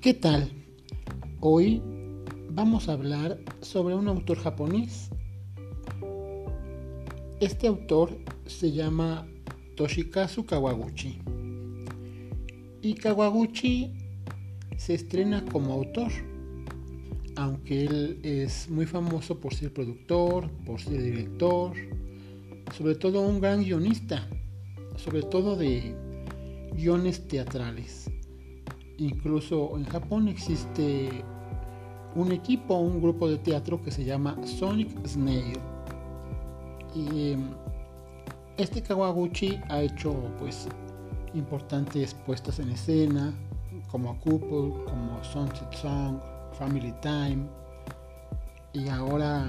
[0.00, 0.48] ¿Qué tal?
[1.40, 1.82] Hoy
[2.50, 5.10] vamos a hablar sobre un autor japonés.
[7.40, 8.16] Este autor
[8.46, 9.26] se llama
[9.74, 11.18] Toshikazu Kawaguchi.
[12.80, 13.92] Y Kawaguchi
[14.76, 16.12] se estrena como autor,
[17.34, 21.72] aunque él es muy famoso por ser productor, por ser director,
[22.76, 24.28] sobre todo un gran guionista,
[24.94, 25.92] sobre todo de
[26.76, 28.07] guiones teatrales.
[28.98, 31.24] Incluso en Japón existe
[32.16, 35.58] un equipo, un grupo de teatro que se llama Sonic Snail.
[36.94, 37.50] Y em,
[38.56, 40.68] este Kawaguchi ha hecho pues
[41.34, 43.32] importantes puestas en escena,
[43.88, 46.18] como Couple, como Sunset Song,
[46.58, 47.46] Family Time.
[48.72, 49.46] Y ahora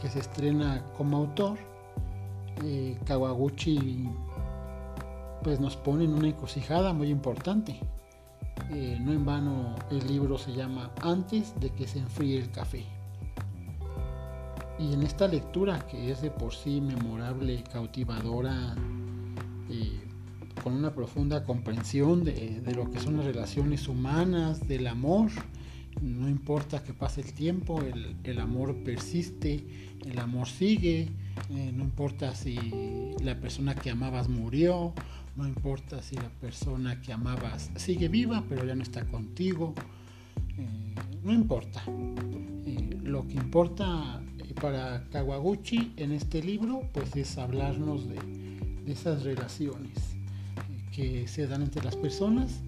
[0.00, 1.58] que se estrena como autor,
[2.64, 4.08] eh, Kawaguchi
[5.42, 7.78] pues nos pone en una encrucijada muy importante.
[8.70, 12.84] Eh, no en vano el libro se llama Antes de que se enfríe el café.
[14.78, 18.76] Y en esta lectura, que es de por sí memorable, cautivadora,
[19.70, 20.00] eh,
[20.62, 25.30] con una profunda comprensión de, lo que son las relaciones humanas, del amor,
[26.02, 29.66] no importa que pase el tiempo, el, amor persiste,
[30.04, 31.08] el amor sigue,
[31.50, 34.94] eh, no importa si la persona que amabas murió,
[35.38, 39.72] no importa si la persona que amabas sigue viva, pero ya no está contigo.
[40.58, 41.80] Eh, no importa.
[41.86, 48.16] Eh, lo que importa eh, para Kawaguchi en este libro, pues es hablarnos de,
[48.84, 50.16] de esas relaciones
[50.92, 52.60] que se dan entre las personas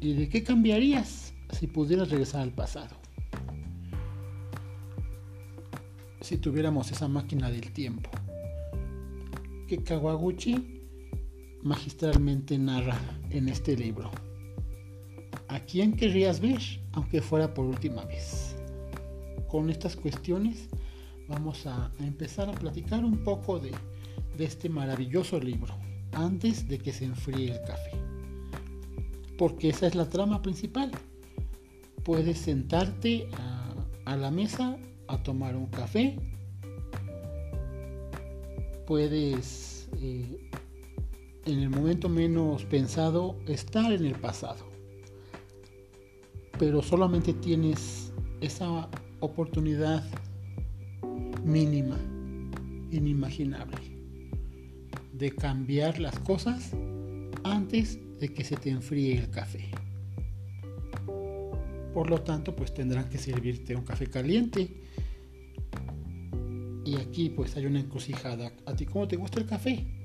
[0.00, 2.96] y de qué cambiarías si pudieras regresar al pasado.
[6.20, 8.08] Si tuviéramos esa máquina del tiempo.
[9.66, 10.83] Que Kawaguchi
[11.64, 14.10] magistralmente narra en este libro.
[15.48, 16.60] ¿A quién querrías ver,
[16.92, 18.54] aunque fuera por última vez?
[19.48, 20.68] Con estas cuestiones
[21.26, 23.72] vamos a, empezar a platicar un poco de,
[24.38, 25.74] este maravilloso libro,
[26.12, 27.92] antes de que se enfríe el café.
[29.38, 30.90] Porque esa es la trama principal.
[32.04, 33.28] Puedes sentarte
[34.04, 34.76] a, la mesa
[35.08, 36.18] a tomar un café.
[38.86, 40.50] Puedes eh,
[41.46, 44.64] en el momento menos pensado estar en el pasado.
[46.58, 48.88] Pero solamente tienes esa
[49.20, 50.04] oportunidad
[51.44, 51.98] mínima,
[52.90, 53.78] inimaginable,
[55.12, 56.72] de cambiar las cosas
[57.42, 59.68] antes de que se te enfríe el café.
[61.92, 64.68] Por lo tanto, pues tendrán que servirte un café caliente.
[66.84, 68.52] Y aquí pues hay una encrucijada.
[68.66, 70.03] ¿A ti cómo te gusta el café?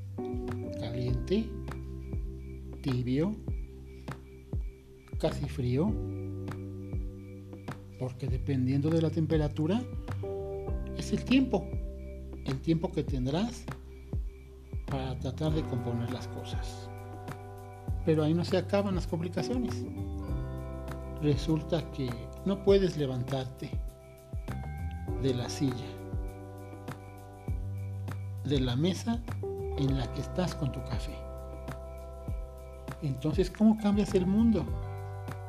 [0.99, 1.49] Caliente,
[2.81, 3.33] tibio,
[5.17, 5.93] casi frío,
[7.97, 9.81] porque dependiendo de la temperatura
[10.97, 11.65] es el tiempo,
[12.43, 13.63] el tiempo que tendrás
[14.87, 16.89] para tratar de componer las cosas.
[18.05, 19.85] Pero ahí no se acaban las complicaciones.
[21.21, 22.09] Resulta que
[22.45, 23.69] no puedes levantarte
[25.23, 25.87] de la silla,
[28.43, 29.23] de la mesa
[29.79, 31.15] en la que estás con tu café.
[33.01, 34.65] Entonces, ¿cómo cambias el mundo?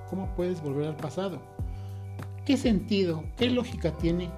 [0.08, 1.40] ¿Cómo puedes volver al pasado?
[2.44, 4.30] ¿Qué sentido, qué lógica tiene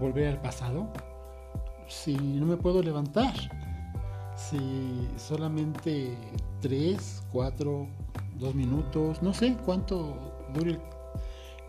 [0.00, 0.88] volver al pasado
[1.86, 3.34] si no me puedo levantar?
[4.36, 6.14] Si solamente
[6.60, 7.86] 3, 4,
[8.38, 10.78] 2 minutos, no sé cuánto dure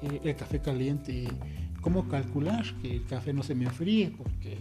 [0.02, 1.28] el, el café caliente.
[1.82, 4.10] ¿Cómo calcular que el café no se me enfríe?
[4.18, 4.58] Porque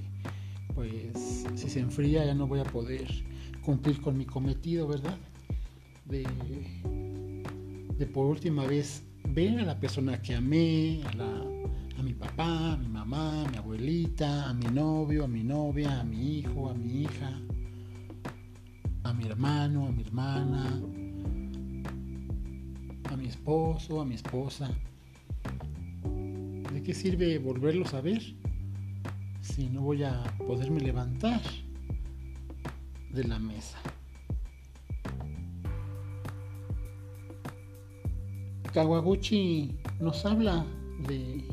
[0.77, 3.09] pues si se enfría ya no voy a poder
[3.63, 5.17] cumplir con mi cometido, ¿verdad?
[6.05, 6.23] De,
[8.13, 12.89] por última vez ver a la persona que amé, a, a mi papá, a mi
[12.89, 17.03] mamá, a mi abuelita, a mi novio, a mi novia, a mi hijo, a mi
[17.03, 17.41] hija,
[19.03, 20.79] a mi hermano, a mi hermana,
[23.11, 24.71] a mi esposo, a mi esposa.
[26.73, 28.23] ¿De qué sirve volverlos a ver?
[29.47, 31.41] Si no voy a poderme levantar
[33.13, 33.79] de la mesa.
[38.73, 40.67] Kawaguchi nos habla
[41.07, 41.45] de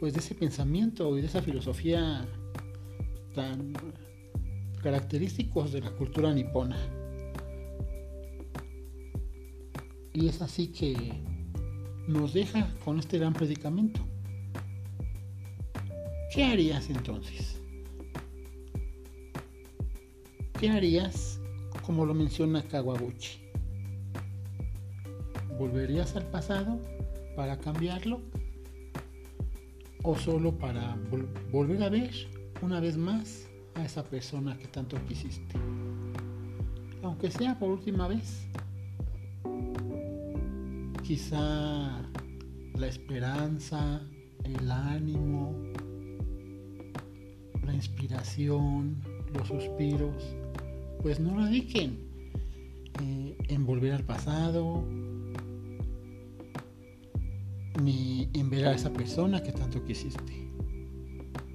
[0.00, 2.26] pues de ese pensamiento y de esa filosofía
[3.34, 3.72] tan
[4.82, 6.76] característicos de la cultura nipona.
[10.12, 10.96] Y es así que
[12.08, 14.00] nos deja con este gran predicamento.
[16.36, 17.58] ¿Qué harías entonces?
[20.60, 21.40] ¿Qué harías
[21.80, 23.40] como lo menciona Kawaguchi?
[25.58, 26.78] ¿volverías al pasado
[27.36, 28.20] para cambiarlo?
[30.02, 30.98] ¿O solo para
[31.50, 32.12] volver a ver
[32.60, 35.58] una vez más a esa persona que tanto quisiste?
[37.02, 38.46] Aunque sea por última vez.
[41.02, 42.02] Quizá
[42.74, 44.02] la esperanza,
[44.44, 45.72] el ánimo,
[47.66, 48.96] la inspiración,
[49.34, 50.14] los suspiros,
[51.02, 51.98] pues no radiquen
[53.02, 54.84] eh, en volver al pasado,
[57.82, 60.48] ni en ver a esa persona que tanto quisiste.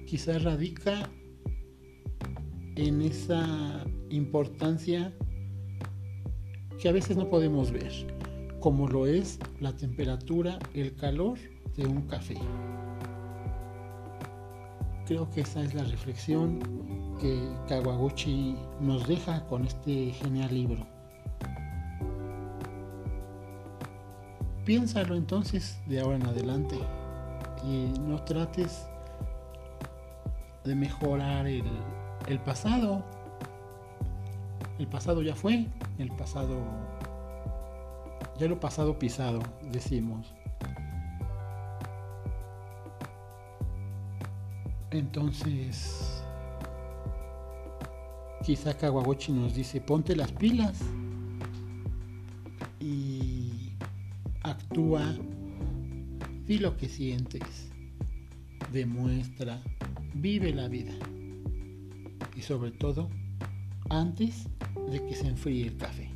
[0.06, 1.10] Quizás radica
[2.76, 5.12] en esa importancia
[6.80, 7.92] que a veces no podemos ver,
[8.60, 11.38] como lo es la temperatura, el calor
[11.76, 12.36] de un café.
[15.12, 16.58] Creo que esa es la reflexión
[17.20, 20.86] que Kawaguchi nos deja con este genial libro.
[24.64, 26.78] Piénsalo entonces de ahora en adelante
[27.62, 28.86] y no trates
[30.64, 31.62] de mejorar el,
[32.46, 33.04] pasado.
[34.78, 35.66] El pasado ya fue,
[35.98, 36.56] el pasado,
[38.38, 40.32] ya lo pasado pisado, decimos.
[44.92, 46.22] Entonces,
[48.44, 50.80] quizá Kawaguchi nos dice, ponte las pilas
[52.78, 53.72] y
[54.42, 55.16] actúa,
[56.46, 57.70] di lo que sientes,
[58.70, 59.62] demuestra,
[60.12, 60.92] vive la vida.
[62.36, 63.08] Y sobre todo
[63.88, 64.46] antes
[64.90, 66.11] de que se enfríe el café.